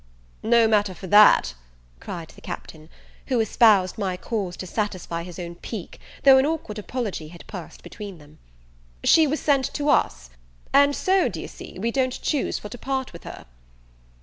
"No 0.41 0.67
matter 0.67 0.95
for 0.95 1.05
that," 1.05 1.53
cried 1.99 2.29
the 2.29 2.41
Captain, 2.41 2.89
(who 3.27 3.39
espoused 3.39 3.99
my 3.99 4.17
cause 4.17 4.57
to 4.57 4.65
satisfy 4.65 5.21
his 5.21 5.37
own 5.37 5.53
pique, 5.53 5.99
tho' 6.23 6.39
an 6.39 6.45
awkward 6.47 6.79
apology 6.79 7.27
had 7.27 7.45
passed 7.45 7.83
between 7.83 8.17
them) 8.17 8.39
"she 9.03 9.27
was 9.27 9.39
sent 9.39 9.71
to 9.75 9.89
us; 9.89 10.31
and 10.73 10.95
so, 10.95 11.29
dy'e 11.29 11.45
see, 11.47 11.77
we 11.77 11.91
don't 11.91 12.19
choose 12.19 12.57
for 12.57 12.69
to 12.69 12.79
part 12.79 13.13
with 13.13 13.25
her." 13.25 13.45